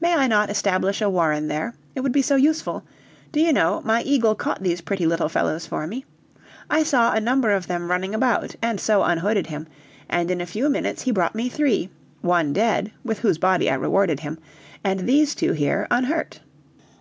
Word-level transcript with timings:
May 0.00 0.14
I 0.14 0.28
not 0.28 0.50
establish 0.50 1.02
a 1.02 1.10
warren 1.10 1.48
there? 1.48 1.74
It 1.96 2.02
would 2.02 2.12
be 2.12 2.22
so 2.22 2.36
useful. 2.36 2.84
Do 3.32 3.40
you 3.40 3.52
know, 3.52 3.82
my 3.84 4.02
eagle 4.04 4.36
caught 4.36 4.62
these 4.62 4.80
pretty 4.80 5.04
little 5.04 5.28
fellows 5.28 5.66
for 5.66 5.84
me? 5.88 6.04
I 6.70 6.84
saw 6.84 7.12
a 7.12 7.18
number 7.18 7.50
of 7.50 7.66
them 7.66 7.90
running 7.90 8.14
about 8.14 8.54
and 8.62 8.80
so 8.80 9.02
unhooded 9.02 9.48
him, 9.48 9.66
and 10.08 10.30
in 10.30 10.40
a 10.40 10.46
few 10.46 10.68
minutes 10.68 11.02
he 11.02 11.10
brought 11.10 11.34
me 11.34 11.48
three 11.48 11.90
one 12.20 12.52
dead, 12.52 12.92
with 13.04 13.18
whose 13.18 13.38
body 13.38 13.68
I 13.68 13.74
rewarded 13.74 14.20
him, 14.20 14.38
and 14.84 15.00
these 15.08 15.34
two 15.34 15.54
here, 15.54 15.88
unhurt." 15.90 16.38